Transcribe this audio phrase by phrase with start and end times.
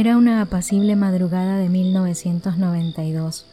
[0.00, 3.44] Era una apacible madrugada de 1992,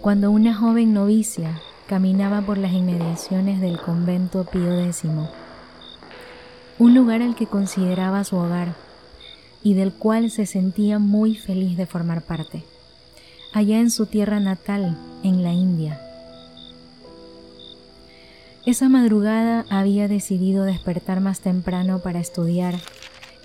[0.00, 5.06] cuando una joven novicia caminaba por las inmediaciones del convento Pío X,
[6.78, 8.76] un lugar al que consideraba su hogar
[9.64, 12.62] y del cual se sentía muy feliz de formar parte,
[13.52, 16.00] allá en su tierra natal, en la India.
[18.66, 22.76] Esa madrugada había decidido despertar más temprano para estudiar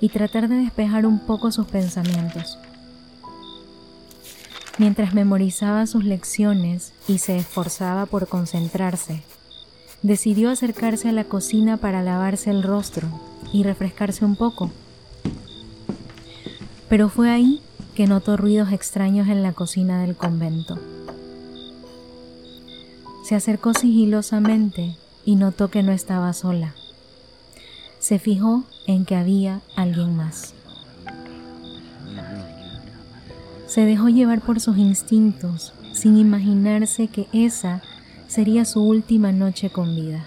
[0.01, 2.57] y tratar de despejar un poco sus pensamientos.
[4.77, 9.23] Mientras memorizaba sus lecciones y se esforzaba por concentrarse,
[10.01, 13.07] decidió acercarse a la cocina para lavarse el rostro
[13.53, 14.71] y refrescarse un poco.
[16.89, 17.61] Pero fue ahí
[17.95, 20.77] que notó ruidos extraños en la cocina del convento.
[23.23, 26.75] Se acercó sigilosamente y notó que no estaba sola.
[28.05, 30.53] Se fijó en que había alguien más.
[33.65, 37.81] Se dejó llevar por sus instintos sin imaginarse que esa
[38.27, 40.23] sería su última noche con vida,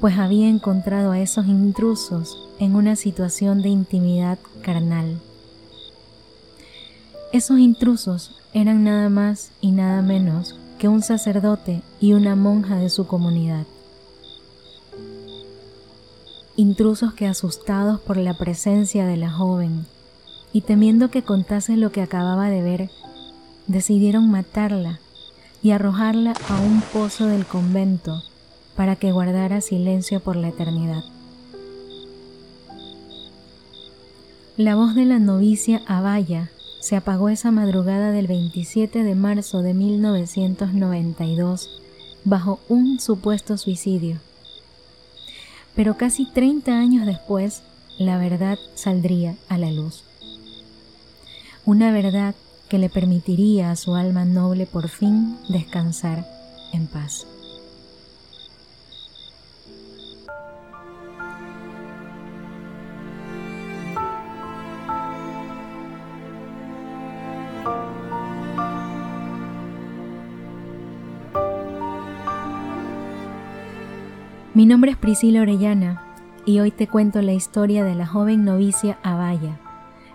[0.00, 5.20] pues había encontrado a esos intrusos en una situación de intimidad carnal.
[7.34, 12.88] Esos intrusos eran nada más y nada menos que un sacerdote y una monja de
[12.88, 13.66] su comunidad.
[16.60, 19.86] Intrusos que asustados por la presencia de la joven
[20.52, 22.90] y temiendo que contase lo que acababa de ver,
[23.66, 25.00] decidieron matarla
[25.62, 28.22] y arrojarla a un pozo del convento
[28.76, 31.02] para que guardara silencio por la eternidad.
[34.58, 36.50] La voz de la novicia Abaya
[36.80, 41.70] se apagó esa madrugada del 27 de marzo de 1992
[42.26, 44.18] bajo un supuesto suicidio.
[45.74, 47.62] Pero casi 30 años después,
[47.98, 50.04] la verdad saldría a la luz.
[51.64, 52.34] Una verdad
[52.68, 56.26] que le permitiría a su alma noble por fin descansar
[56.72, 57.26] en paz.
[74.60, 76.02] Mi nombre es Priscila Orellana
[76.44, 79.58] y hoy te cuento la historia de la joven novicia Abaya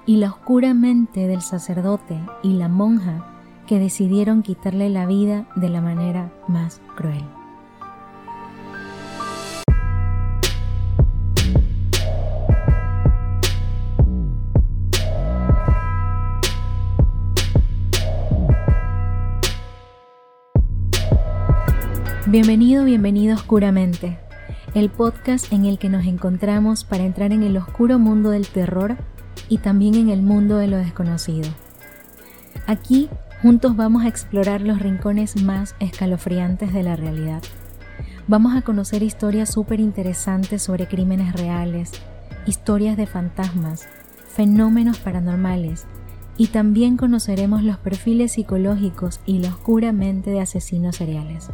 [0.05, 3.25] y la oscura mente del sacerdote y la monja
[3.65, 7.23] que decidieron quitarle la vida de la manera más cruel.
[22.27, 24.24] Bienvenido, bienvenido Oscuramente
[24.75, 28.97] el podcast en el que nos encontramos para entrar en el oscuro mundo del terror
[29.47, 31.47] y también en el mundo de lo desconocido.
[32.67, 33.07] Aquí
[33.41, 37.41] juntos vamos a explorar los rincones más escalofriantes de la realidad.
[38.27, 41.91] Vamos a conocer historias súper interesantes sobre crímenes reales,
[42.45, 43.87] historias de fantasmas,
[44.27, 45.85] fenómenos paranormales
[46.37, 51.49] y también conoceremos los perfiles psicológicos y la oscura mente de asesinos seriales.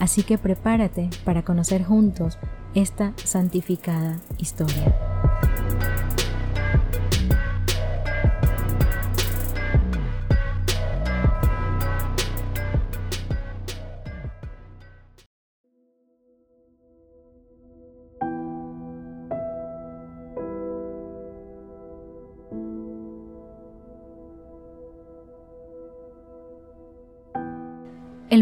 [0.00, 2.38] Así que prepárate para conocer juntos
[2.74, 5.09] esta santificada historia.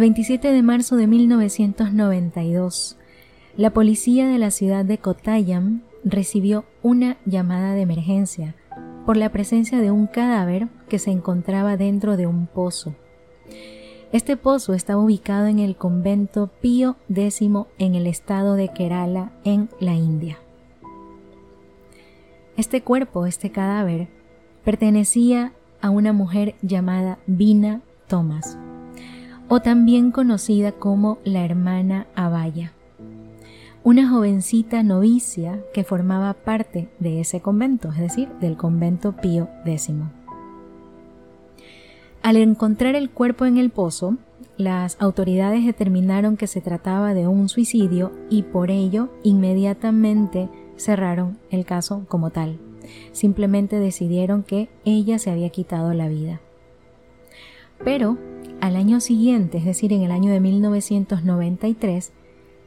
[0.08, 2.96] 27 de marzo de 1992,
[3.58, 8.54] la policía de la ciudad de Kottayam recibió una llamada de emergencia
[9.04, 12.94] por la presencia de un cadáver que se encontraba dentro de un pozo.
[14.10, 17.42] Este pozo estaba ubicado en el convento Pío X
[17.78, 20.38] en el estado de Kerala, en la India.
[22.56, 24.08] Este cuerpo, este cadáver,
[24.64, 25.52] pertenecía
[25.82, 28.56] a una mujer llamada Vina Thomas
[29.48, 32.72] o también conocida como la hermana Abaya,
[33.82, 39.92] una jovencita novicia que formaba parte de ese convento, es decir, del convento Pío X.
[42.22, 44.16] Al encontrar el cuerpo en el pozo,
[44.56, 51.64] las autoridades determinaron que se trataba de un suicidio y por ello inmediatamente cerraron el
[51.64, 52.58] caso como tal.
[53.12, 56.40] Simplemente decidieron que ella se había quitado la vida.
[57.84, 58.18] Pero
[58.60, 62.12] al año siguiente, es decir, en el año de 1993,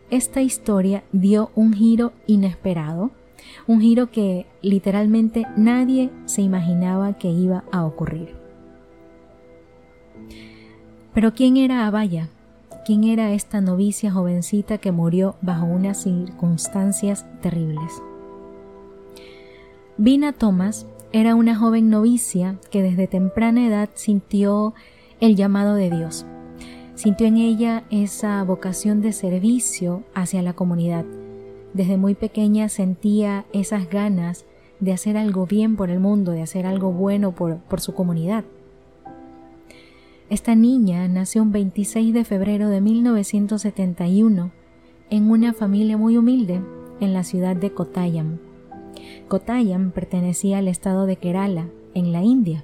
[0.10, 3.12] esta historia dio un giro inesperado
[3.66, 8.36] Un giro que literalmente nadie se imaginaba que iba a ocurrir.
[11.14, 12.30] Pero ¿quién era Abaya?
[12.86, 18.02] ¿Quién era esta novicia jovencita que murió bajo unas circunstancias terribles?
[19.98, 24.74] Vina Thomas era una joven novicia que desde temprana edad sintió
[25.22, 26.26] el llamado de Dios.
[26.96, 31.06] Sintió en ella esa vocación de servicio hacia la comunidad.
[31.74, 34.46] Desde muy pequeña sentía esas ganas
[34.80, 38.44] de hacer algo bien por el mundo, de hacer algo bueno por, por su comunidad.
[40.30, 44.52] Esta niña nació un 26 de febrero de 1971
[45.10, 46.62] en una familia muy humilde
[47.00, 48.40] en la ciudad de Kottayam.
[49.28, 52.64] Kottayam pertenecía al estado de Kerala, en la India.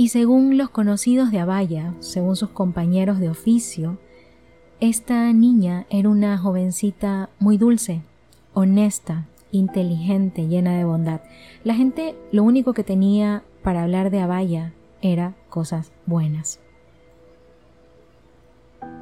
[0.00, 3.98] Y según los conocidos de Abaya, según sus compañeros de oficio,
[4.78, 8.02] esta niña era una jovencita muy dulce,
[8.54, 11.20] honesta, inteligente, llena de bondad.
[11.64, 14.72] La gente lo único que tenía para hablar de Abaya
[15.02, 16.60] era cosas buenas.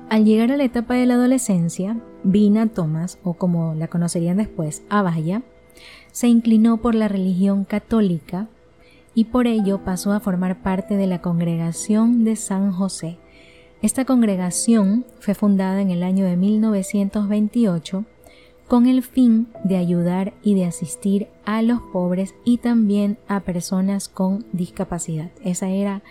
[0.08, 4.82] Al llegar a la etapa de la adolescencia, Vina Thomas, o como la conocerían después,
[4.88, 5.42] Abaya,
[6.10, 8.48] se inclinó por la religión católica
[9.16, 13.16] y por ello pasó a formar parte de la congregación de San José.
[13.80, 18.04] Esta congregación fue fundada en el año de 1928
[18.68, 24.08] con el fin de ayudar y de asistir a los pobres y también a personas
[24.10, 25.30] con discapacidad.
[25.42, 26.02] Esa era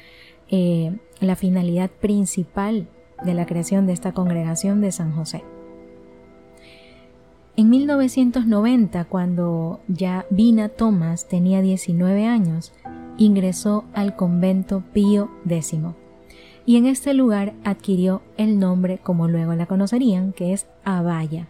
[0.49, 2.87] eh, la finalidad principal
[3.23, 5.43] de la creación de esta congregación de San José.
[7.57, 12.73] En 1990, cuando ya Vina Thomas tenía 19 años,
[13.17, 15.75] ingresó al convento Pío X
[16.65, 21.47] y en este lugar adquirió el nombre como luego la conocerían, que es Abaya.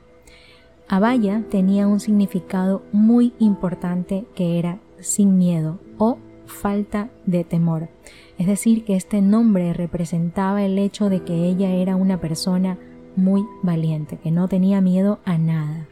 [0.88, 7.90] Abaya tenía un significado muy importante que era sin miedo o falta de temor.
[8.38, 12.78] Es decir, que este nombre representaba el hecho de que ella era una persona
[13.16, 15.88] muy valiente, que no tenía miedo a nada.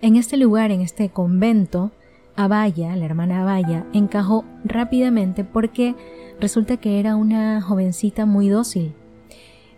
[0.00, 1.90] En este lugar, en este convento,
[2.36, 5.94] Abaya, la hermana Abaya, encajó rápidamente porque
[6.40, 8.94] resulta que era una jovencita muy dócil.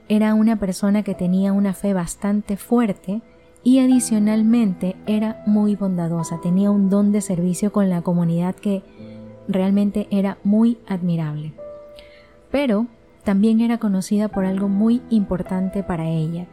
[0.09, 3.23] Era una persona que tenía una fe bastante fuerte
[3.63, 8.83] y adicionalmente era muy bondadosa, tenía un don de servicio con la comunidad que
[9.49, 11.55] realmente era muy admirable.
[12.51, 12.87] Pero
[13.25, 16.47] también era conocida por algo muy importante para ella,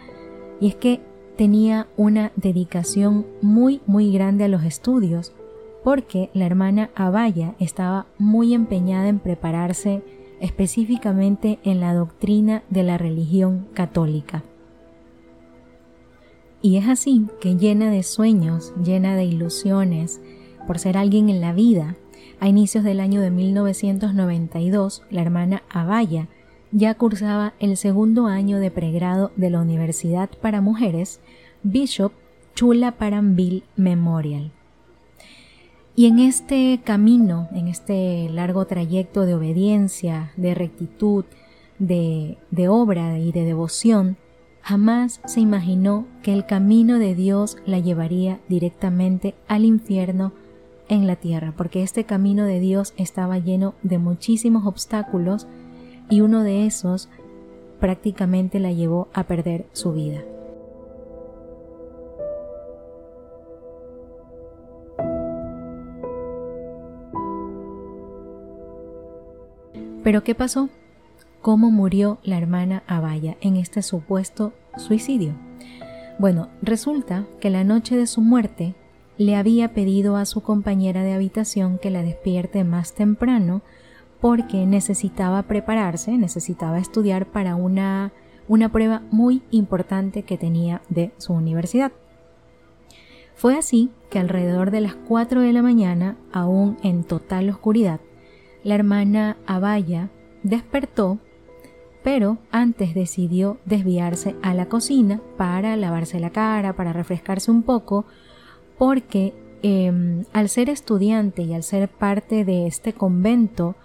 [0.61, 1.01] y es que
[1.37, 5.33] tenía una dedicación muy muy grande a los estudios,
[5.83, 10.03] porque la hermana Abaya estaba muy empeñada en prepararse
[10.39, 14.43] específicamente en la doctrina de la religión católica.
[16.61, 20.21] Y es así que llena de sueños, llena de ilusiones,
[20.67, 21.95] por ser alguien en la vida,
[22.39, 26.27] a inicios del año de 1992, la hermana Abaya
[26.71, 31.19] ya cursaba el segundo año de pregrado de la Universidad para Mujeres
[31.63, 32.13] Bishop
[32.55, 34.51] Chula Parambil Memorial.
[36.01, 41.25] Y en este camino, en este largo trayecto de obediencia, de rectitud,
[41.77, 44.17] de, de obra y de devoción,
[44.63, 50.33] jamás se imaginó que el camino de Dios la llevaría directamente al infierno
[50.89, 55.45] en la tierra, porque este camino de Dios estaba lleno de muchísimos obstáculos
[56.09, 57.09] y uno de esos
[57.79, 60.23] prácticamente la llevó a perder su vida.
[70.03, 70.69] Pero ¿qué pasó?
[71.41, 75.33] ¿Cómo murió la hermana Abaya en este supuesto suicidio?
[76.17, 78.75] Bueno, resulta que la noche de su muerte
[79.17, 83.61] le había pedido a su compañera de habitación que la despierte más temprano
[84.19, 88.11] porque necesitaba prepararse, necesitaba estudiar para una,
[88.47, 91.91] una prueba muy importante que tenía de su universidad.
[93.35, 97.99] Fue así que alrededor de las 4 de la mañana, aún en total oscuridad,
[98.63, 100.09] la hermana Abaya
[100.43, 101.19] despertó,
[102.03, 108.05] pero antes decidió desviarse a la cocina para lavarse la cara, para refrescarse un poco,
[108.77, 113.75] porque em, al ser estudiante y al ser parte de este convento,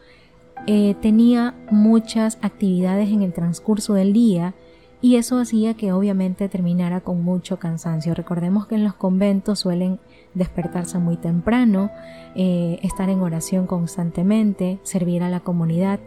[0.67, 4.55] eh, tenía muchas actividades en el transcurso del día
[5.01, 8.15] y eso hacía que obviamente terminara con mucho cansancio.
[8.15, 10.01] Recordemos que en los conventos suelen
[10.35, 11.91] despertarse muy temprano,
[12.35, 16.01] eh, estar en oración constantemente, servir a la comunidad.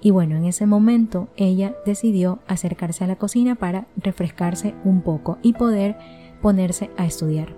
[0.00, 5.38] Y bueno, en ese momento ella decidió acercarse a la cocina para refrescarse un poco
[5.42, 5.96] y poder
[6.42, 7.56] ponerse a estudiar.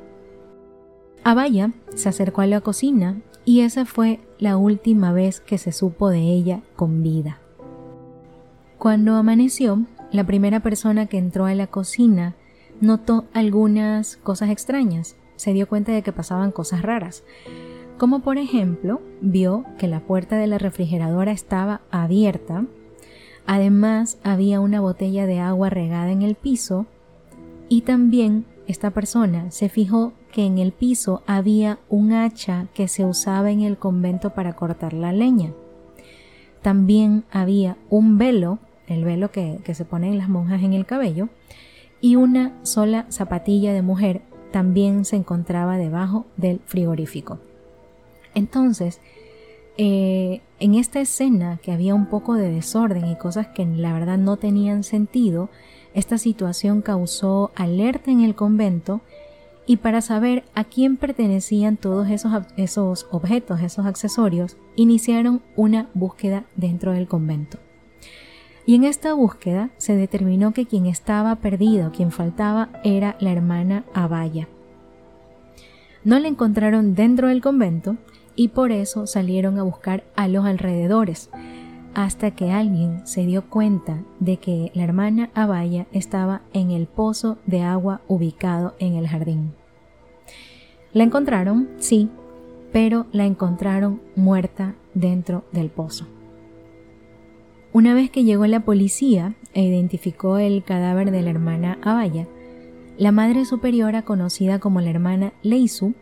[1.24, 6.08] Abaya se acercó a la cocina y esa fue la última vez que se supo
[6.10, 7.40] de ella con vida.
[8.78, 12.34] Cuando amaneció, la primera persona que entró a la cocina
[12.80, 17.24] notó algunas cosas extrañas, se dio cuenta de que pasaban cosas raras,
[17.98, 22.66] como por ejemplo vio que la puerta de la refrigeradora estaba abierta,
[23.46, 26.86] además había una botella de agua regada en el piso.
[27.68, 33.04] Y también esta persona se fijó que en el piso había un hacha que se
[33.04, 35.52] usaba en el convento para cortar la leña.
[36.60, 41.28] También había un velo, el velo que, que se ponen las monjas en el cabello,
[42.00, 47.38] y una sola zapatilla de mujer también se encontraba debajo del frigorífico.
[48.34, 49.00] Entonces,
[49.78, 54.18] eh, en esta escena que había un poco de desorden y cosas que la verdad
[54.18, 55.50] no tenían sentido,
[55.94, 59.00] esta situación causó alerta en el convento
[59.66, 66.44] y para saber a quién pertenecían todos esos, esos objetos, esos accesorios, iniciaron una búsqueda
[66.54, 67.58] dentro del convento.
[68.66, 73.84] Y en esta búsqueda se determinó que quien estaba perdido, quien faltaba, era la hermana
[73.94, 74.48] Abaya.
[76.02, 77.96] No la encontraron dentro del convento
[78.34, 81.30] y por eso salieron a buscar a los alrededores,
[81.94, 87.38] hasta que alguien se dio cuenta de que la hermana Abaya estaba en el pozo
[87.46, 89.54] de agua ubicado en el jardín.
[90.92, 92.10] La encontraron, sí,
[92.72, 96.06] pero la encontraron muerta dentro del pozo.
[97.76, 102.26] Una vez que llegó la policía e identificó el cadáver de la hermana Abaya,
[102.96, 105.92] la madre superiora, conocida como la hermana Leisu,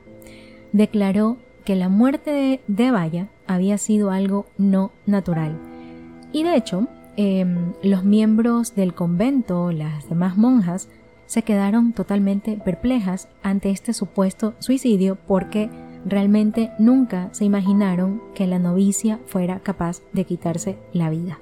[0.70, 5.58] declaró que la muerte de, Abaya había sido algo no natural.
[6.32, 10.88] Y de hecho, em, los miembros del convento, las demás monjas,
[11.26, 15.70] se quedaron totalmente perplejas ante este supuesto suicidio porque
[16.06, 21.40] realmente nunca se imaginaron que la novicia fuera capaz de quitarse la vida.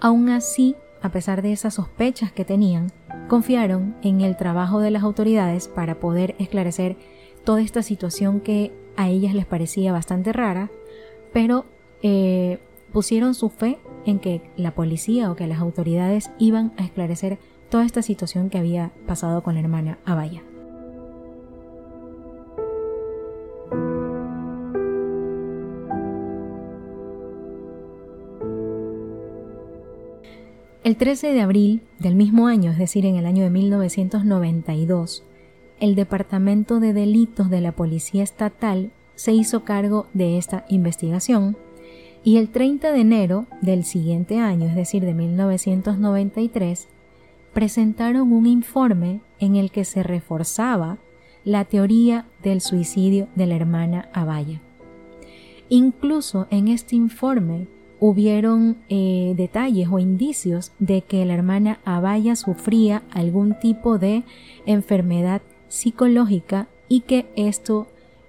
[0.00, 2.92] Aún así, a pesar de esas sospechas que tenían,
[3.28, 6.96] confiaron en el trabajo de las autoridades para poder esclarecer
[7.44, 10.70] toda esta situación que a ellas les parecía bastante rara,
[11.32, 11.64] pero
[12.02, 12.58] eh,
[12.92, 17.84] pusieron su fe en que la policía o que las autoridades iban a esclarecer toda
[17.84, 20.42] esta situación que había pasado con la hermana Abaya.
[30.84, 35.24] El 13 de abril del mismo año, es decir, en el año de 1992,
[35.80, 41.56] el Departamento de Delitos de la Policía Estatal se hizo cargo de esta investigación
[42.22, 46.86] y el 30 de enero del siguiente año, es decir, de 1993,
[47.54, 50.98] presentaron un informe en el que se reforzaba
[51.46, 54.60] la teoría del suicidio de la hermana Abaya.
[55.70, 57.68] Incluso en este informe
[58.06, 64.24] hubieron eh, detalles o indicios de que la hermana Abaya sufría algún tipo de
[64.66, 67.86] enfermedad psicológica y que esto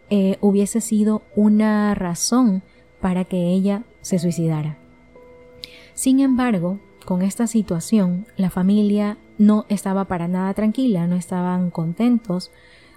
[0.09, 2.63] eh, hubiese sido una razón
[3.01, 4.77] para que ella se suicidara.
[5.93, 12.49] Sin embargo, con esta situación, la familia no estaba para nada tranquila, no estaban contentos,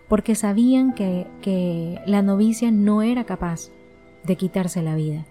[0.06, 3.70] porque sabían que, que la novicia no era capaz
[4.22, 5.26] de quitarse la vida.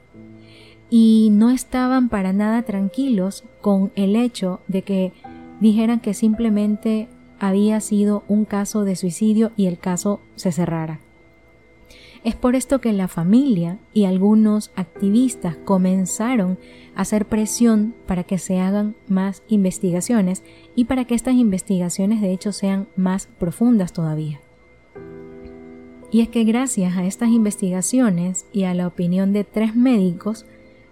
[0.90, 5.14] Y no estaban para nada tranquilos con el hecho de que
[5.60, 11.00] dijeran que simplemente había sido un caso de suicidio y el caso se cerrara.
[12.24, 16.58] Es por esto que la familia y algunos activistas comenzaron
[16.96, 20.44] a hacer presión para que se hagan más investigaciones
[20.76, 24.42] y para que estas investigaciones de hecho sean más profundas todavía.
[26.12, 30.46] Y es que gracias a estas investigaciones y a la opinión de tres médicos,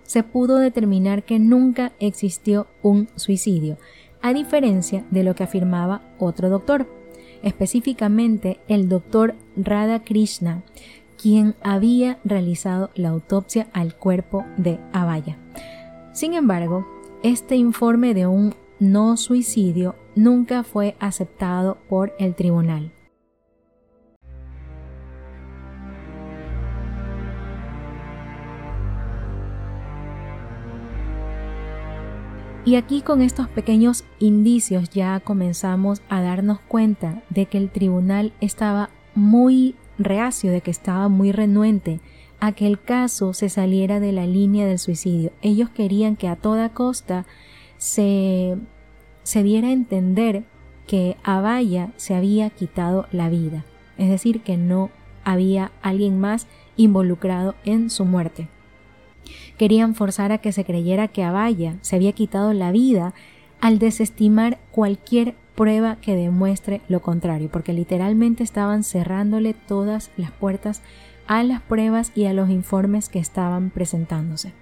[0.05, 3.77] se pudo determinar que nunca existió un suicidio,
[4.21, 6.87] a diferencia de lo que afirmaba otro doctor,
[7.43, 10.63] específicamente el doctor Radha Krishna,
[11.21, 15.37] quien había realizado la autopsia al cuerpo de Abaya.
[16.11, 16.87] Sin embargo,
[17.23, 22.91] este informe de un no suicidio nunca fue aceptado por el tribunal.
[32.65, 38.33] Y aquí con estos pequeños indicios ya comenzamos a darnos cuenta de que el tribunal
[38.41, 41.99] estaba muy reacio, de que estaba muy renuente
[42.39, 45.31] a que el caso se saliera de la línea del suicidio.
[45.43, 47.27] Ellos querían que a toda costa
[47.77, 48.57] se,
[49.21, 50.43] se diera a entender
[50.87, 53.63] que Abaya se había quitado la vida.
[53.99, 54.89] es decir, que no
[55.23, 58.49] había alguien más involucrado en su muerte.
[59.57, 63.13] Querían forzar a que se creyera que Abaya se había quitado la vida
[63.61, 70.81] al desestimar cualquier prueba que demuestre lo contrario, porque literalmente estaban cerrándole todas las puertas
[71.27, 74.53] a las pruebas y a los informes que estaban presentándose.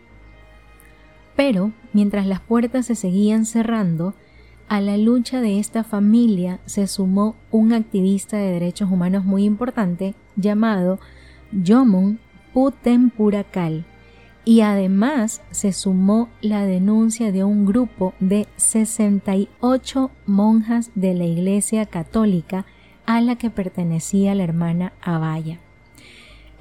[1.35, 4.13] Pero, mientras las puertas se seguían cerrando,
[4.69, 10.15] a la lucha de esta familia se sumó un activista de derechos humanos muy importante
[10.35, 10.99] llamado
[11.51, 12.19] Yomon
[12.53, 13.85] Putempurakal,
[14.45, 21.85] y además se sumó la denuncia de un grupo de 68 monjas de la Iglesia
[21.85, 22.65] Católica
[23.05, 25.59] a la que pertenecía la hermana Abaya.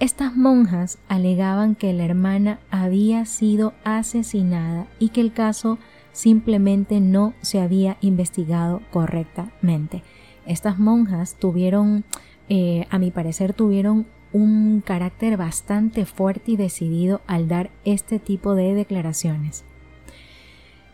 [0.00, 5.78] Estas monjas alegaban que la hermana había sido asesinada y que el caso
[6.12, 10.02] simplemente no se había investigado correctamente.
[10.44, 12.04] Estas monjas tuvieron,
[12.48, 18.54] eh, a mi parecer, tuvieron un carácter bastante fuerte y decidido al dar este tipo
[18.54, 19.64] de declaraciones.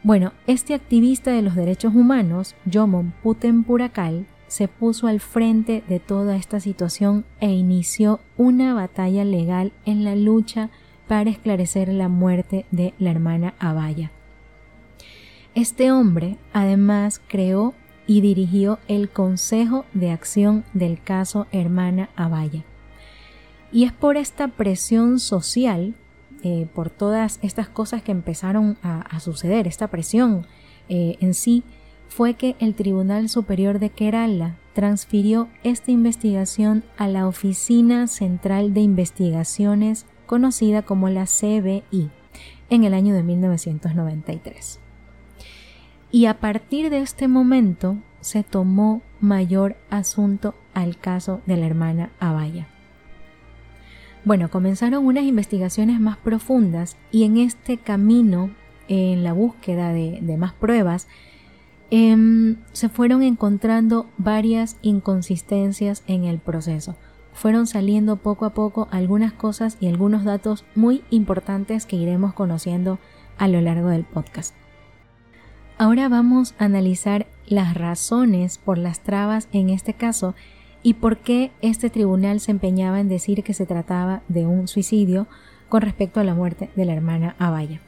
[0.03, 3.13] Bueno, este activista de los derechos humanos, Yomon
[3.67, 10.05] Purakal, se puso al frente de toda esta situación e inició una batalla legal en
[10.05, 10.71] la lucha
[11.07, 14.11] para esclarecer la muerte de la hermana Abaya.
[15.55, 17.75] Este hombre además creó
[18.07, 22.65] y dirigió el Consejo de Acción del caso Hermana Abaya.
[23.73, 25.95] Y es por esta presión social,
[26.43, 30.47] eh, por todas estas cosas que empezaron a, suceder, esta presión
[30.89, 31.65] eh, en sí,
[32.09, 38.81] fue que el Tribunal Superior de Kerala transfirió esta investigación a la Oficina Central de
[38.81, 42.11] Investigaciones, conocida como la CBI,
[42.71, 44.81] en el año de 1993.
[46.11, 52.11] Y a partir de este momento se tomó mayor asunto al caso de la hermana
[52.19, 52.69] Abaya.
[54.29, 58.51] Bueno, comenzaron unas investigaciones más profundas y en este camino,
[58.87, 61.09] en la búsqueda de, más pruebas,
[61.91, 66.95] em, se fueron encontrando varias inconsistencias en el proceso.
[67.33, 72.99] Fueron saliendo poco a poco algunas cosas y algunos datos muy importantes que iremos conociendo
[73.39, 74.55] a lo largo del podcast.
[75.79, 80.35] Ahora vamos a analizar las razones por las trabas en este caso
[80.83, 85.27] y por qué este tribunal se empeñaba en decir que se trataba de un suicidio
[85.69, 87.81] con respecto a la muerte de la hermana Abaya.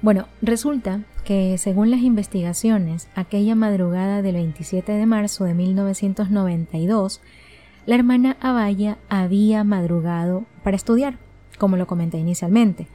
[0.00, 7.20] Bueno, resulta que según las investigaciones, aquella madrugada del 27 de marzo de 1992,
[7.86, 11.18] la hermana Abaya había madrugado para estudiar,
[11.58, 12.86] como lo comenté inicialmente.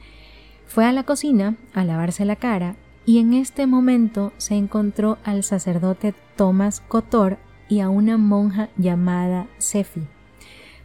[0.66, 5.44] Fue a la cocina a lavarse la cara y en este momento se encontró al
[5.44, 10.06] sacerdote Thomas Cotor y a una monja llamada Sefi.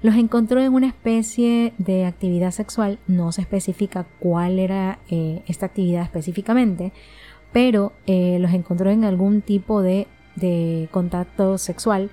[0.01, 5.65] Los encontró en una especie de actividad sexual, no se especifica cuál era eh, esta
[5.65, 6.93] actividad específicamente,
[7.51, 12.11] pero eh, los encontró en algún tipo de, de contacto sexual,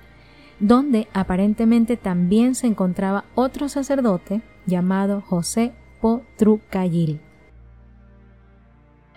[0.59, 7.21] donde aparentemente también se encontraba otro sacerdote llamado José Potrucayil.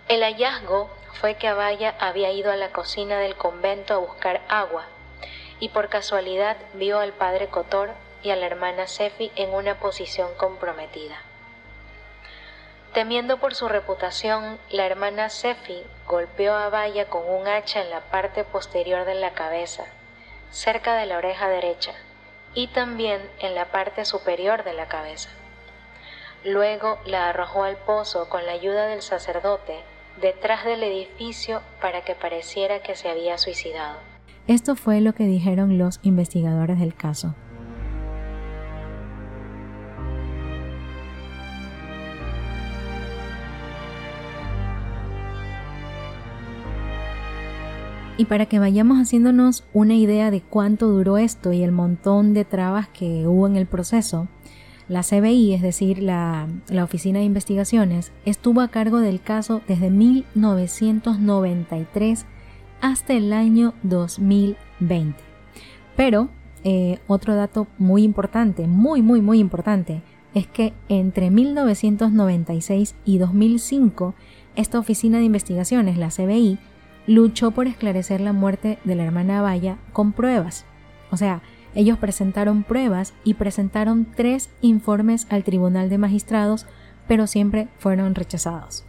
[0.09, 4.85] El hallazgo fue que Abaya había ido a la cocina del convento a buscar agua
[5.61, 7.91] y por casualidad vio al padre Cotor
[8.23, 11.17] y a la hermana Sefi en una posición comprometida.
[12.93, 18.01] Temiendo por su reputación, la hermana Sefi golpeó a Abaya con un hacha en la
[18.01, 19.85] parte posterior de la cabeza,
[20.51, 21.95] cerca de la oreja derecha,
[22.53, 25.29] y también en la parte superior de la cabeza.
[26.43, 29.81] Luego la arrojó al pozo con la ayuda del sacerdote
[30.17, 34.10] detrás del edificio para que pareciera que se había suicidado.
[34.47, 37.35] Esto fue lo que dijeron los investigadores del caso.
[48.21, 52.45] Y para que vayamos haciéndonos una idea de cuánto duró esto y el montón de
[52.45, 54.29] trabas que hubo en el proceso,
[54.89, 59.89] la CBI, es decir, la, la, Oficina de Investigaciones, estuvo a cargo del caso desde
[59.89, 62.27] 1993
[62.81, 65.19] hasta el año 2020.
[65.97, 66.29] Pero
[66.65, 70.03] eh, otro dato muy importante, muy, muy, muy importante,
[70.35, 74.15] es que entre 1996 y 2005,
[74.57, 76.59] esta Oficina de Investigaciones, la CBI,
[77.07, 80.65] luchó por esclarecer la muerte de la hermana Valla con pruebas.
[81.11, 81.43] O sea,
[81.75, 86.67] ellos presentaron pruebas y presentaron tres informes al Tribunal de Magistrados,
[87.09, 88.85] pero siempre fueron rechazados.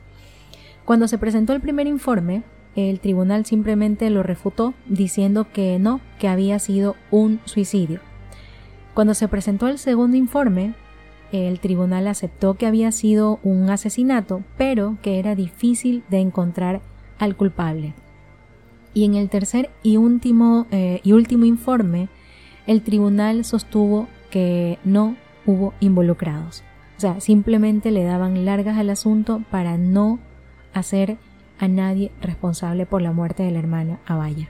[0.85, 2.43] Cuando se presentó el primer informe,
[2.75, 7.99] el tribunal simplemente lo refutó diciendo que no, que había sido un suicidio.
[8.93, 10.73] Cuando se presentó el segundo informe,
[11.31, 16.81] el tribunal aceptó que había sido un asesinato, pero que era difícil de encontrar
[17.19, 17.93] al culpable.
[18.93, 22.09] Y en el tercer y último, eh, y último informe,
[22.67, 26.63] el tribunal sostuvo que no hubo involucrados.
[26.97, 30.19] O sea, simplemente le daban largas al asunto para no
[30.73, 31.17] hacer
[31.61, 34.49] a nadie responsable por la muerte de la hermana Abaya.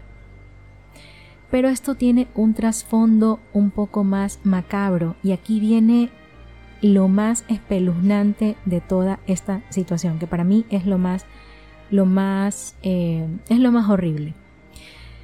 [1.52, 6.10] Pero esto tiene un trasfondo un poco más macabro y aquí viene
[6.82, 11.26] lo más espeluznante de toda esta situación, que para mí es lo más,
[11.92, 14.34] lo más, eh, es lo más horrible.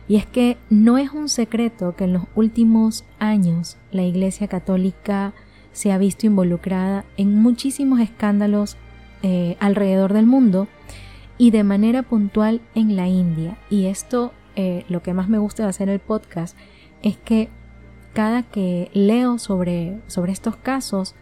[0.10, 5.34] Y es que no es un secreto que en los últimos años la Iglesia Católica
[5.72, 8.76] se ha visto involucrada en muchísimos escándalos
[9.24, 10.68] eh, alrededor del mundo
[11.38, 13.58] y de manera puntual en la India.
[13.70, 16.58] Y esto, eh, lo que más me gusta de hacer el podcast,
[17.04, 17.50] es que
[18.14, 21.16] cada que leo sobre, sobre estos casos,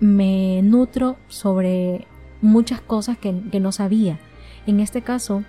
[0.00, 2.06] me nutro sobre
[2.40, 4.18] muchas cosas que, no sabía.
[4.66, 5.44] En este caso,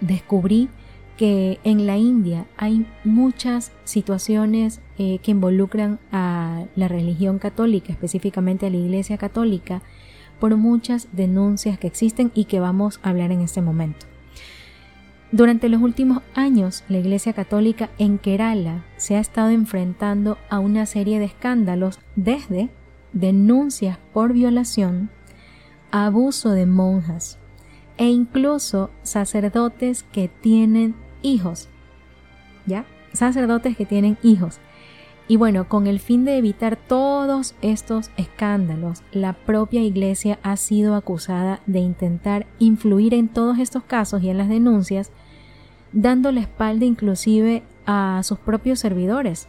[0.00, 0.68] descubrí
[1.16, 8.66] que en la India hay muchas situaciones eh, que involucran a la religión católica, específicamente
[8.66, 9.82] a la Iglesia católica,
[10.40, 14.06] por muchas denuncias que existen y que vamos a hablar en este momento.
[15.32, 20.86] Durante los últimos años, la Iglesia Católica en Kerala se ha estado enfrentando a una
[20.86, 22.70] serie de escándalos desde
[23.12, 25.08] denuncias por violación,
[25.92, 27.38] abuso de monjas
[27.96, 31.68] e incluso sacerdotes que tienen hijos.
[32.66, 32.84] ¿Ya?
[33.12, 34.58] Sacerdotes que tienen hijos.
[35.30, 40.96] Y bueno, con el fin de evitar todos estos escándalos, la propia iglesia ha sido
[40.96, 45.12] acusada de intentar influir en todos estos casos y en las denuncias,
[45.92, 49.46] dando la espalda inclusive a sus propios servidores,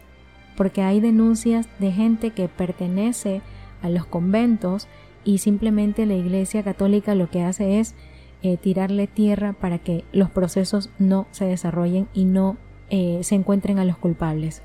[0.56, 3.42] porque hay denuncias de gente que pertenece
[3.82, 4.86] a los conventos
[5.24, 7.96] y simplemente la Iglesia Católica lo que hace es
[8.42, 12.56] eh, tirarle tierra para que los procesos no se desarrollen y no
[12.88, 14.62] eh, se encuentren a los culpables.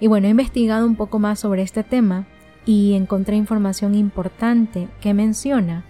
[0.00, 2.26] Y bueno, he investigado un poco más sobre este tema
[2.64, 5.84] y encontré información importante que menciona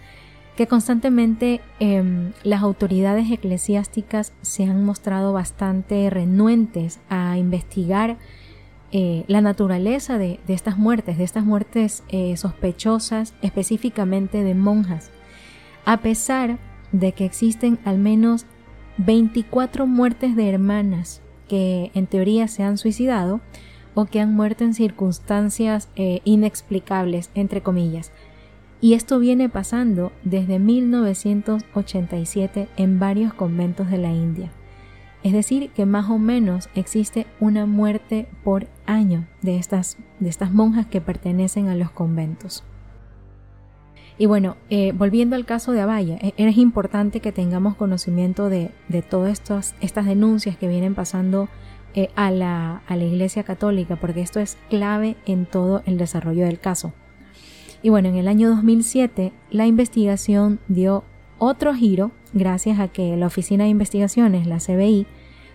[0.57, 8.19] que constantemente em, las autoridades eclesiásticas se han mostrado bastante renuentes a investigar
[8.91, 15.11] eh, la naturaleza de, estas muertes, de estas muertes eh, sospechosas, específicamente de monjas,
[15.85, 16.59] a pesar
[16.91, 18.47] de que existen al menos
[18.97, 23.41] 24 muertes de hermanas que en teoría se han suicidado
[23.99, 28.13] o que han muerto en circunstancias eh, inexplicables, entre comillas.
[28.81, 34.53] Y esto viene pasando desde 1987 en varios conventos de la India.
[35.25, 40.53] Es decir, que más o menos existe una muerte por año de estas, de estas
[40.53, 42.63] monjas que pertenecen a los conventos.
[44.17, 48.71] Y bueno, eh, volviendo al caso de Abaya, e, es importante que tengamos conocimiento de,
[49.11, 51.49] todas estas, estas denuncias que vienen pasando
[51.95, 56.45] eh, a, la, a la Iglesia Católica, porque esto es clave en todo el desarrollo
[56.45, 56.93] del caso.
[57.83, 61.05] Y bueno, en el año 2007 la investigación dio
[61.39, 65.07] otro giro gracias a que la Oficina de Investigaciones, la CBI,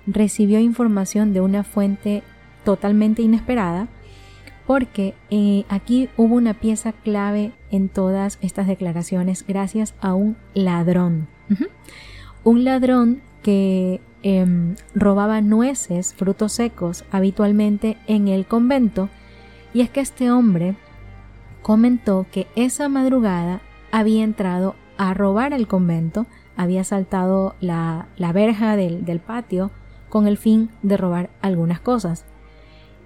[0.07, 2.23] recibió información de una fuente
[2.63, 3.87] totalmente inesperada
[4.65, 11.27] porque eh, aquí hubo una pieza clave en todas estas declaraciones gracias a un ladrón.
[12.43, 19.09] Un ladrón que em, robaba nueces, frutos secos, habitualmente en el convento.
[19.73, 20.75] Y es que este hombre
[21.61, 29.05] comentó que esa madrugada había entrado a robar el convento, había saltado la, verja del,
[29.05, 29.71] del patio
[30.09, 32.25] con el fin de robar algunas cosas.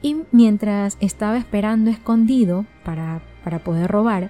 [0.01, 4.29] Y mientras estaba esperando escondido para, para poder robar,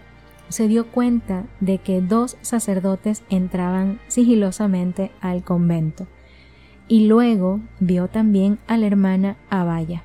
[0.50, 6.08] se dio cuenta de que dos sacerdotes entraban sigilosamente al convento.
[6.88, 10.04] Y luego vio también a la hermana Abaya.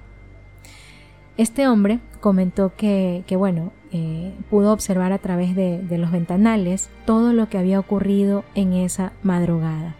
[1.36, 6.90] Este hombre comentó que, que bueno, eh, pudo observar a través de, de los ventanales
[7.06, 9.96] todo lo que había ocurrido en esa madrugada.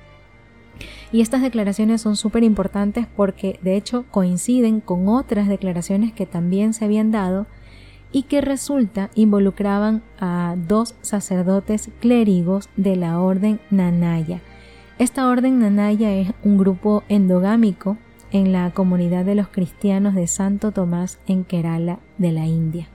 [1.12, 6.74] Y estas declaraciones son súper importantes porque de hecho coinciden con otras declaraciones que también
[6.74, 7.46] se habían dado
[8.12, 14.40] y que resulta involucraban a dos sacerdotes clérigos de la orden Nanaya.
[15.02, 17.96] Esta orden Nanaya es un grupo endogámico
[18.30, 22.86] en la comunidad de los cristianos de Santo Tomás en Kerala de la India.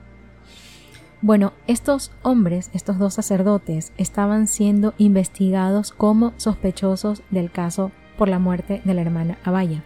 [1.22, 8.40] Bueno, estos hombres, estos dos sacerdotes, estaban siendo investigados como sospechosos del caso por la
[8.40, 9.84] muerte de la hermana Abaya.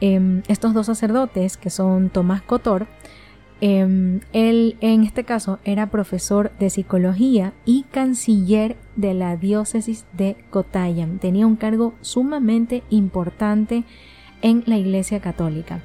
[0.00, 2.86] Em, estos dos sacerdotes, que son Tomás Cotor,
[3.60, 10.36] em, él en este caso era profesor de psicología y canciller de la diócesis de
[10.50, 11.18] Kotayam.
[11.18, 13.84] Tenía un cargo sumamente importante
[14.42, 15.80] en la Iglesia Católica.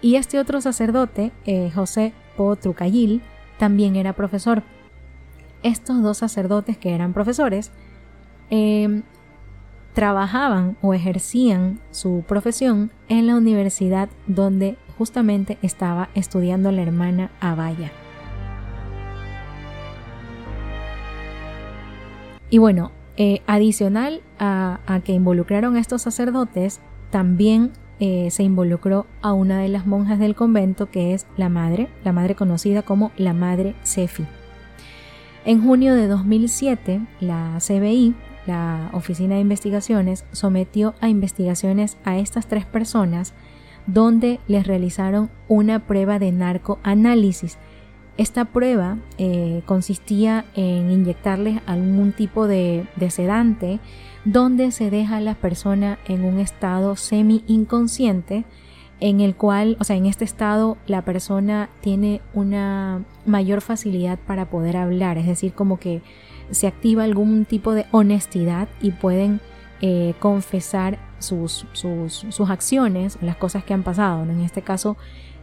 [0.00, 3.22] Y este otro sacerdote, eh, José Potrucayil,
[3.58, 4.62] también era profesor.
[5.62, 7.72] Estos dos sacerdotes que eran profesores
[8.50, 9.02] em,
[9.94, 17.92] trabajaban o ejercían su profesión en la universidad donde justamente estaba estudiando la hermana Abaya.
[22.54, 26.78] Y bueno, eh, adicional a, que involucraron a estos sacerdotes,
[27.10, 31.88] también eh, se involucró a una de las monjas del convento que es la madre,
[32.04, 34.24] la madre conocida como la madre Sefi.
[35.44, 38.14] En junio de 2007, la CBI
[38.46, 43.34] la Oficina de Investigaciones sometió a investigaciones a estas tres personas
[43.88, 47.58] donde les realizaron una prueba de narcoanálisis.
[48.16, 53.80] Esta prueba eh, consistía en inyectarles algún tipo de, sedante
[54.24, 58.44] donde se deja a la persona en un estado semi inconsciente
[59.00, 64.48] en el cual, o sea, en este estado la persona tiene una mayor facilidad para
[64.48, 66.00] poder hablar, es decir, como que
[66.52, 69.40] se activa algún tipo de honestidad y pueden
[69.80, 74.22] eh, confesar sus, sus, acciones, las cosas que han pasado.
[74.22, 74.96] En este caso,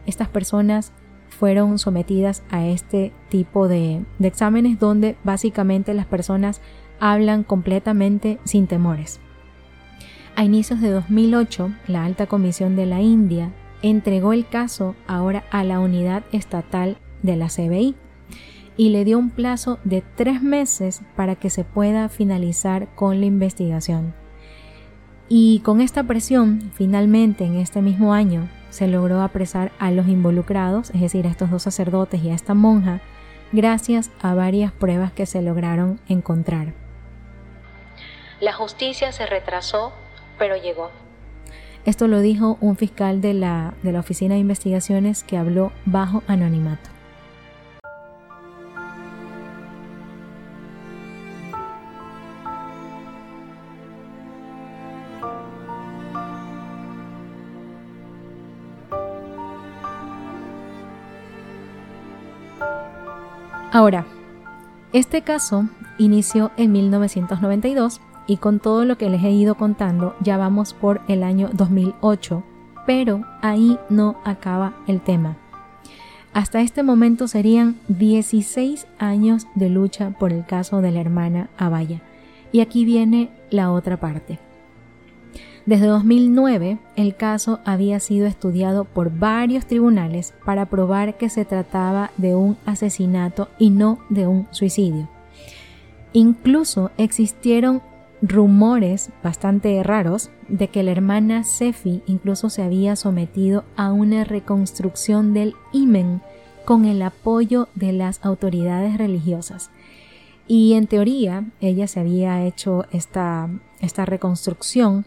[0.06, 0.92] estas personas
[1.38, 6.60] fueron sometidas a este tipo de, exámenes donde básicamente las personas
[7.00, 9.20] hablan completamente sin temores.
[10.36, 15.64] A inicios de 2008, la Alta Comisión de la India entregó el caso ahora a
[15.64, 17.96] la unidad estatal de la CBI
[18.76, 23.26] y le dio un plazo de tres meses para que se pueda finalizar con la
[23.26, 24.14] investigación.
[25.34, 30.90] Y con esta presión, finalmente en este mismo año, se logró apresar a los involucrados,
[30.90, 33.00] es decir, a estos dos sacerdotes y a esta monja,
[33.50, 36.74] gracias a varias pruebas que se lograron encontrar.
[38.40, 39.94] La justicia se retrasó,
[40.38, 40.90] pero llegó.
[41.86, 46.22] Esto lo dijo un fiscal de la, de la Oficina de Investigaciones que habló bajo
[46.26, 46.91] anonimato.
[63.72, 64.04] Ahora,
[64.92, 70.36] este caso inició en 1992 y con todo lo que les he ido contando ya
[70.36, 72.42] vamos por el año 2008,
[72.86, 75.38] pero ahí no acaba el tema.
[76.34, 82.02] Hasta este momento serían 16 años de lucha por el caso de la hermana Abaya.
[82.52, 84.38] Y aquí viene la otra parte.
[85.64, 92.10] Desde 2009, el caso había sido estudiado por varios tribunales para probar que se trataba
[92.16, 95.08] de un asesinato y no de un suicidio.
[96.12, 97.80] Incluso existieron
[98.22, 105.32] rumores bastante raros de que la hermana Sefi incluso se había sometido a una reconstrucción
[105.32, 106.22] del imen
[106.64, 109.70] con el apoyo de las autoridades religiosas.
[110.48, 113.48] Y en teoría ella se había hecho esta,
[113.80, 115.04] esta reconstrucción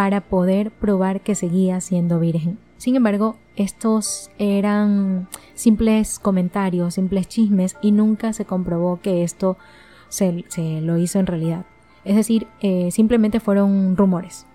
[0.00, 2.58] para poder probar que seguía siendo virgen.
[2.78, 9.58] Sin embargo, estos eran simples comentarios, simples chismes y nunca se comprobó que esto
[10.08, 10.46] se,
[10.80, 11.66] lo hizo en realidad.
[12.06, 14.46] Es decir, eh, simplemente fueron rumores.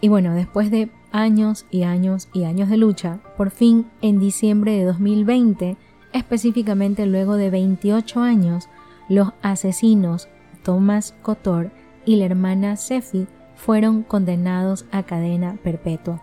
[0.00, 4.72] Y bueno, después de años y años y años de lucha, por fin en diciembre
[4.72, 5.76] de 2020,
[6.12, 8.68] específicamente luego de 28 años,
[9.08, 10.26] los asesinos
[10.64, 11.70] Thomas Cotor
[12.04, 13.28] y la hermana Sefi
[13.64, 16.20] fueron condenados a cadena perpetua,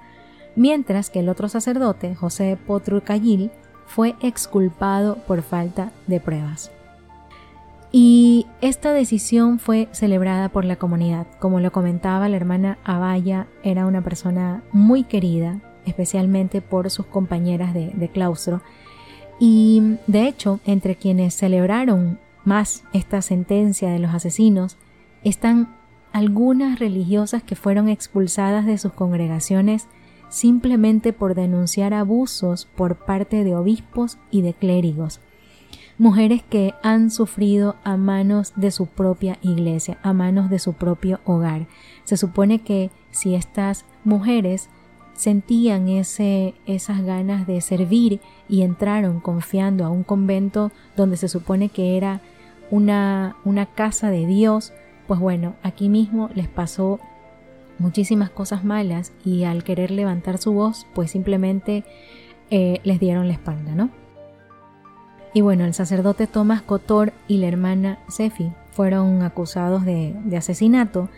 [0.58, 3.50] mientras que el otro sacerdote, José Potrucayil,
[3.86, 6.70] fue exculpado por falta de pruebas.
[7.94, 11.28] Y esta decisión fue celebrada por la comunidad.
[11.40, 17.74] Como lo comentaba, la hermana Abaya era una persona muy querida, especialmente por sus compañeras
[17.74, 18.62] de, de claustro.
[19.40, 24.78] Y de hecho, entre quienes celebraron más esta sentencia de los asesinos
[25.24, 25.79] están
[26.12, 29.88] algunas religiosas que fueron expulsadas de sus congregaciones
[30.30, 35.20] simplemente por denunciar abusos por parte de obispos y de clérigos.
[35.98, 41.20] Mujeres que han sufrido a manos de su propia iglesia, a manos de su propio
[41.26, 41.68] hogar.
[42.06, 44.70] Se supone que si estas mujeres
[45.14, 51.68] sentían ese, esas ganas de servir y entraron confiando a un convento donde se supone
[51.68, 52.22] que era
[52.72, 54.72] una, una casa de Dios,
[55.10, 57.00] pues bueno, aquí mismo les pasó
[57.80, 61.84] muchísimas cosas malas y al querer levantar su voz, pues simplemente
[62.52, 63.90] eh, les dieron la espalda, ¿no?
[65.34, 71.10] Y bueno, el sacerdote Tomás Cotor y la hermana Sefi fueron acusados de, de asesinato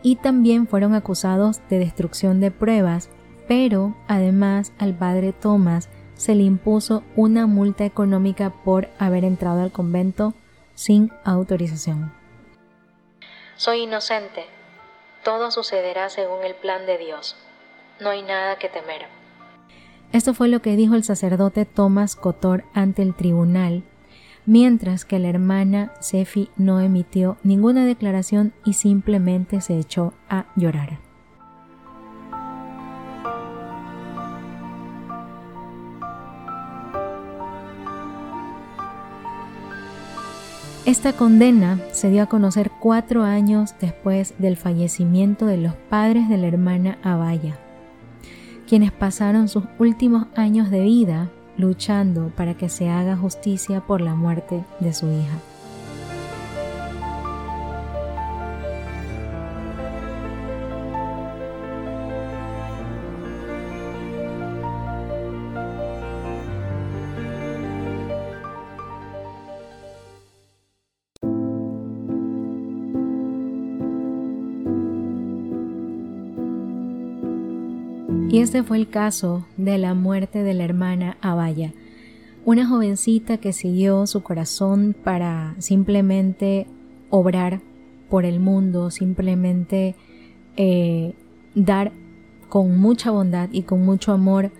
[0.00, 3.08] y también fueron acusados de destrucción de pruebas,
[3.48, 9.72] pero además al padre Tomás se le impuso una multa económica por haber entrado al
[9.72, 10.34] convento
[10.76, 12.19] sin autorización.
[13.60, 14.46] Soy inocente.
[15.22, 17.36] Todo sucederá según el plan de Dios.
[18.00, 19.02] No hay nada que temer.
[20.14, 23.82] Esto fue lo que dijo el sacerdote Tomás Cotor ante el tribunal,
[24.46, 31.09] mientras que la hermana Sefi no emitió ninguna declaración y simplemente se echó a llorar.
[40.90, 46.36] Esta condena se dio a conocer cuatro años después del fallecimiento de los padres de
[46.36, 47.56] la hermana Abaya,
[48.66, 54.16] quienes pasaron sus últimos años de vida luchando para que se haga justicia por la
[54.16, 55.38] muerte de su hija.
[78.30, 81.72] Y este fue el caso de la muerte de la hermana Abaya,
[82.44, 86.68] una jovencita que siguió su corazón para simplemente
[87.10, 87.60] obrar
[88.08, 89.96] por el mundo, simplemente
[90.56, 91.14] eh,
[91.56, 91.90] dar
[92.48, 94.52] con mucha bondad y con mucho amor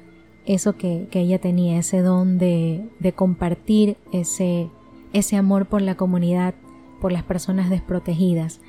[0.47, 4.69] eso que, ella tenía, ese don de, de compartir ese,
[5.13, 6.55] ese amor por la comunidad,
[7.01, 8.61] por las personas desprotegidas.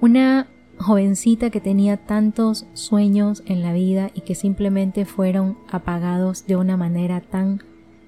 [0.00, 0.46] Una
[0.78, 6.76] jovencita que tenía tantos sueños en la vida y que simplemente fueron apagados de una
[6.76, 7.62] manera tan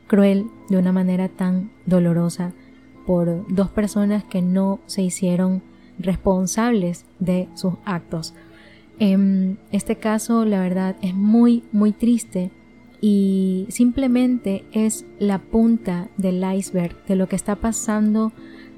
[0.07, 2.53] cruel, de una manera tan dolorosa
[3.07, 5.63] por dos personas que no se hicieron
[5.99, 8.35] responsables de sus actos.
[8.99, 12.51] En este caso, la verdad, es muy, muy triste
[13.01, 18.33] y simplemente es la punta del iceberg de lo que está pasando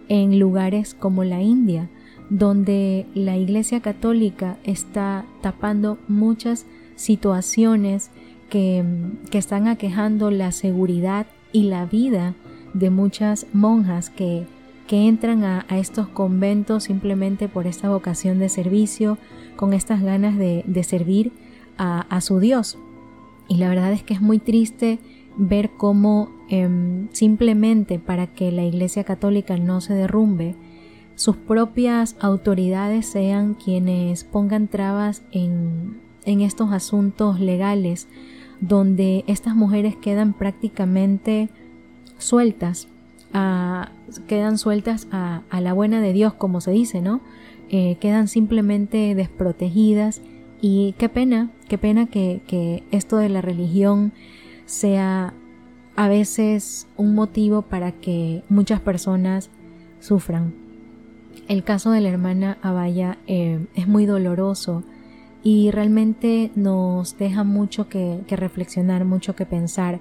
[0.09, 1.89] en lugares como la India,
[2.33, 6.65] donde la Iglesia Católica está tapando muchas
[6.97, 8.11] situaciones
[8.49, 8.83] que,
[9.33, 12.35] están aquejando la seguridad y la vida
[12.73, 14.47] de muchas monjas que,
[14.89, 19.17] entran a, estos conventos simplemente por esta vocación de servicio,
[19.57, 21.33] con estas ganas de, servir
[21.79, 22.79] a, su Dios.
[23.49, 24.99] Y la verdad es que es muy triste
[25.39, 30.57] ver cómo em, simplemente para que la Iglesia Católica no se derrumbe,
[31.15, 38.09] sus propias autoridades sean quienes pongan trabas en, estos asuntos legales
[38.61, 41.49] donde estas mujeres quedan prácticamente
[42.19, 42.87] sueltas,
[44.29, 47.21] quedan sueltas a, la buena de Dios, como se dice, ¿no?
[47.71, 50.23] Eh, quedan simplemente desprotegidas
[50.61, 54.13] y qué pena, qué pena que, que esto de la religión
[54.67, 55.35] sea
[55.97, 59.51] a veces un motivo para que muchas personas
[60.01, 60.62] sufran.
[61.49, 64.85] El caso de la hermana Abaya eh, es muy doloroso
[65.43, 70.01] y realmente nos deja mucho que, reflexionar, mucho que pensar,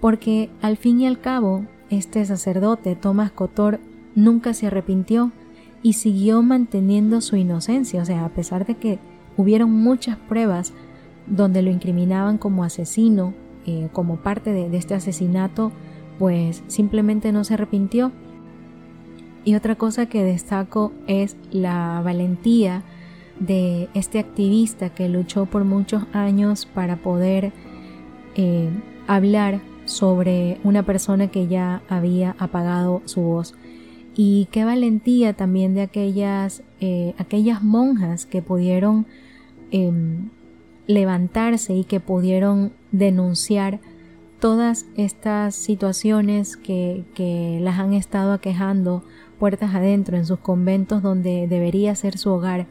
[0.00, 3.78] porque al fin y al cabo este sacerdote, Tomás Cotor,
[4.14, 5.30] nunca se arrepintió
[5.82, 8.98] y siguió manteniendo su inocencia, o sea, a pesar de que
[9.36, 10.72] hubieron muchas pruebas
[11.26, 13.32] donde lo incriminaban como asesino,
[13.66, 15.70] eh, como parte de este asesinato,
[16.18, 18.12] pues simplemente no se arrepintió
[19.44, 22.82] y otra cosa que destaco es la valentía
[23.38, 27.52] de este activista que luchó por muchos años para poder
[28.36, 28.68] eh,
[29.06, 33.54] hablar sobre una persona que ya había apagado su voz.
[34.14, 39.06] Y qué valentía también de aquellas, eh, aquellas monjas que pudieron
[39.70, 40.28] em,
[40.86, 43.80] levantarse y que pudieron denunciar
[44.40, 49.04] todas estas situaciones que, que las han estado aquejando
[49.40, 52.66] puertas adentro, en sus conventos donde debería ser su hogar,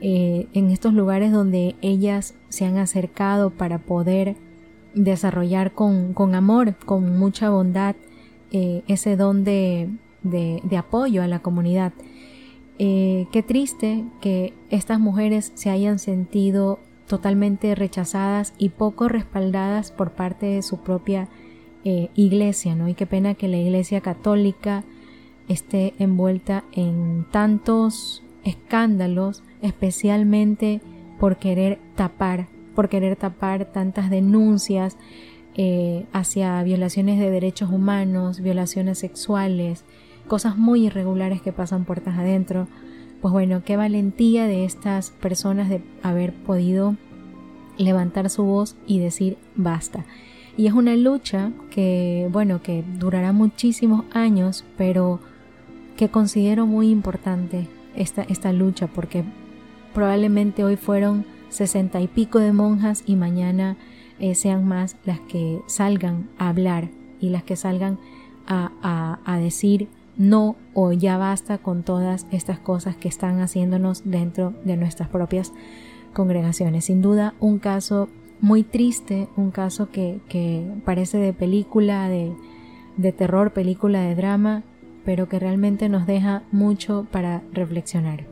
[0.00, 4.36] eh, en estos lugares donde ellas se han acercado para poder
[4.94, 7.94] desarrollar con, amor, con mucha bondad,
[8.50, 9.90] eh, ese don de,
[10.76, 11.92] apoyo a la comunidad.
[12.78, 20.12] Eh, qué triste que estas mujeres se hayan sentido totalmente rechazadas y poco respaldadas por
[20.12, 21.28] parte de su propia
[22.14, 22.86] iglesia, ¿no?
[22.86, 24.84] Y qué pena que la iglesia católica
[25.48, 30.80] esté envuelta en tantos escándalos, especialmente
[31.18, 34.96] por querer tapar, por querer tapar tantas denuncias
[35.54, 39.84] eh, hacia violaciones de derechos humanos, violaciones sexuales,
[40.28, 42.68] cosas muy irregulares que pasan puertas adentro.
[43.20, 46.96] Pues bueno, qué valentía de estas personas de haber podido
[47.76, 50.04] levantar su voz y decir basta.
[50.56, 55.20] Y es una lucha que, bueno, que durará muchísimos años, pero
[55.98, 59.24] que considero muy importante esta, esta lucha, porque
[59.92, 63.76] probablemente hoy fueron sesenta y pico de monjas y mañana
[64.20, 66.88] eh, sean más las que salgan a hablar
[67.20, 67.98] y las que salgan
[68.46, 74.54] a, a decir no o ya basta con todas estas cosas que están haciéndonos dentro
[74.64, 75.52] de nuestras propias
[76.14, 76.84] congregaciones.
[76.84, 78.08] Sin duda, un caso
[78.40, 80.20] muy triste, un caso que,
[80.84, 82.32] parece de película de,
[82.96, 84.62] de terror, película de drama,
[85.08, 88.26] pero que realmente nos deja mucho para reflexionar.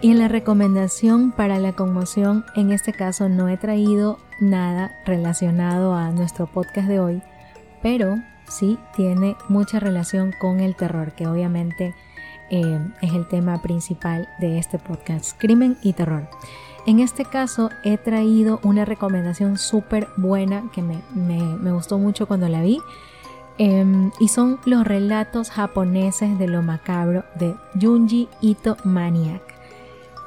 [0.00, 5.94] Y en la recomendación para la conmoción, en este caso no he traído nada relacionado
[5.94, 7.22] a nuestro podcast de hoy,
[7.82, 11.94] pero sí tiene mucha relación con el terror, que obviamente
[12.50, 16.28] eh, es el tema principal de este podcast, crimen y terror.
[16.86, 22.60] En este caso he traído una recomendación súper buena que me, gustó mucho cuando la
[22.60, 22.78] vi.
[23.56, 29.53] Em, y son los relatos japoneses de lo macabro de Junji Ito Maniac.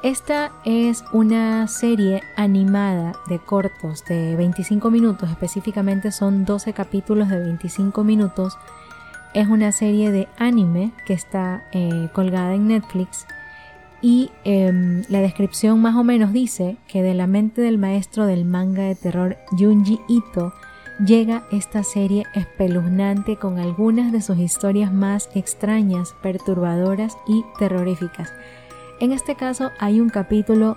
[0.02, 7.40] Esta es una serie animada de cortos de 25 minutos, específicamente son 12 capítulos de
[7.40, 8.56] 25 minutos.
[9.34, 13.26] Es una serie de anime que está eh, colgada en Netflix
[14.00, 18.44] y em, la descripción más o menos dice que de la mente del maestro del
[18.44, 20.54] manga de terror Junji Ito
[21.04, 28.32] llega esta serie espeluznante con algunas de sus historias más extrañas, perturbadoras y terroríficas.
[29.00, 30.76] En este caso hay un capítulo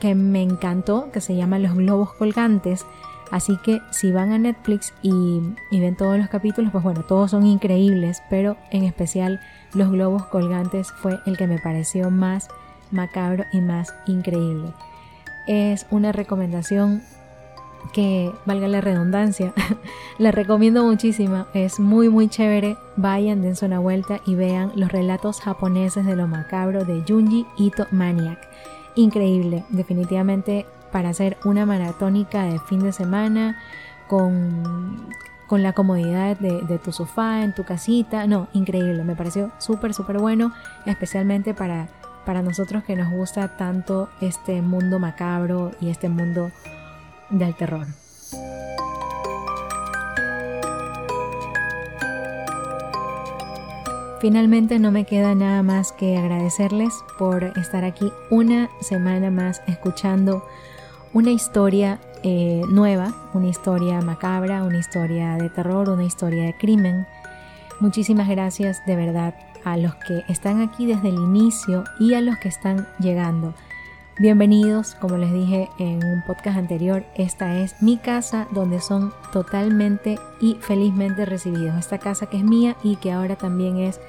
[0.00, 2.84] que me encantó, que se llama Los Globos Colgantes.
[3.30, 5.40] Así que si van a Netflix y,
[5.70, 9.40] ven todos los capítulos, pues bueno, todos son increíbles, pero en especial
[9.72, 12.48] Los Globos Colgantes fue el que me pareció más
[12.90, 14.72] macabro y más increíble.
[15.46, 17.02] Es una recomendación
[17.92, 19.52] que valga la redundancia,
[20.18, 25.40] la recomiendo muchísimo, es muy muy chévere, vayan, dense una vuelta y vean los relatos
[25.40, 28.38] japoneses de lo macabro de Junji Ito Maniac.
[28.96, 33.56] Increíble, definitivamente para hacer una maratónica de fin de semana
[34.06, 35.08] con,
[35.48, 40.18] con la comodidad de, tu sofá, en tu casita, no, increíble, me pareció súper súper
[40.18, 40.52] bueno,
[40.86, 41.88] especialmente para,
[42.24, 46.50] para nosotros que nos gusta tanto este mundo macabro y este mundo
[47.30, 47.86] del terror.
[54.20, 60.42] Finalmente no me queda nada más que agradecerles por estar aquí una semana más escuchando
[61.12, 67.06] una historia eh, nueva, una historia macabra, una historia de terror, una historia de crimen.
[67.80, 72.38] Muchísimas gracias de verdad a los que están aquí desde el inicio y a los
[72.38, 73.52] que están llegando.
[74.20, 80.20] Bienvenidos, como les dije en un podcast anterior, esta es mi casa donde son totalmente
[80.40, 81.76] y felizmente recibidos.
[81.76, 84.00] Esta casa que es mía y que ahora también es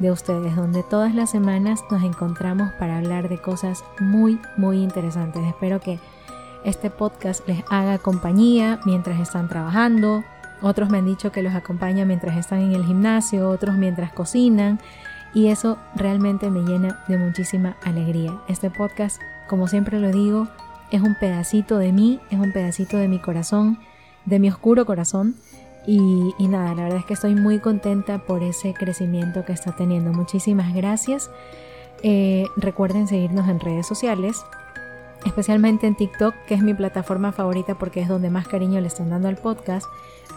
[0.00, 5.42] de ustedes, donde todas las semanas nos encontramos para hablar de cosas muy, muy interesantes.
[5.46, 5.98] Espero que
[6.62, 10.24] este podcast les haga compañía mientras están trabajando.
[10.60, 14.78] Otros me han dicho que los acompaña mientras están en el gimnasio, otros mientras cocinan.
[15.32, 18.38] Y eso realmente me llena de muchísima alegría.
[18.46, 20.48] Este podcast como siempre lo digo,
[20.90, 23.78] es un pedacito de mí, es un pedacito de mi corazón,
[24.24, 25.36] de mi oscuro corazón.
[25.86, 30.12] Y, nada, la verdad es que estoy muy contenta por ese crecimiento que está teniendo.
[30.12, 31.30] Muchísimas gracias.
[32.02, 34.44] Eh, recuerden seguirnos en redes sociales,
[35.26, 39.10] especialmente en TikTok, que es mi plataforma favorita porque es donde más cariño le están
[39.10, 39.86] dando al podcast.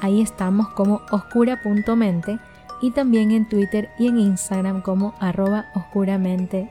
[0.02, 2.40] Ahí estamos como oscura.mente
[2.82, 6.70] y también en Twitter y en Instagram como arroba oscuramente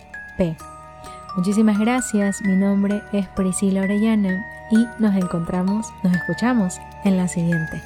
[1.36, 7.82] Muchísimas gracias, mi nombre es Priscila Orellana y nos encontramos, nos escuchamos en la siguiente.